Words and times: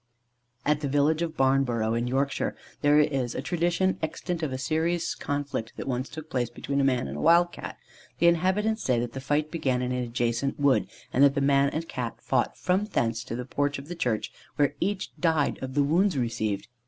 At 0.65 0.79
the 0.79 0.87
village 0.87 1.21
of 1.21 1.37
Barnborough, 1.37 1.93
in 1.93 2.07
Yorkshire, 2.07 2.55
there 2.81 2.99
is 2.99 3.35
a 3.35 3.41
tradition 3.43 3.99
extant 4.01 4.41
of 4.41 4.51
a 4.51 4.57
serious 4.57 5.13
conflict 5.13 5.73
that 5.77 5.87
once 5.87 6.09
took 6.09 6.27
place 6.27 6.49
between 6.49 6.81
a 6.81 6.83
man 6.83 7.07
and 7.07 7.17
a 7.17 7.21
wild 7.21 7.51
Cat. 7.51 7.77
The 8.17 8.25
inhabitants 8.25 8.81
say 8.81 8.99
that 8.99 9.13
the 9.13 9.21
fight 9.21 9.51
began 9.51 9.83
in 9.83 9.91
an 9.91 10.03
adjacent 10.03 10.59
wood, 10.59 10.87
and 11.13 11.23
that 11.23 11.35
the 11.35 11.39
man 11.39 11.69
and 11.69 11.87
Cat 11.87 12.15
fought 12.19 12.57
from 12.57 12.85
thence 12.85 13.23
to 13.25 13.35
the 13.35 13.45
porch 13.45 13.77
of 13.77 13.89
the 13.89 13.95
church, 13.95 14.31
where 14.55 14.73
each 14.79 15.11
died 15.19 15.59
of 15.61 15.75
the 15.75 15.83
wounds 15.83 16.17
received. 16.17 16.67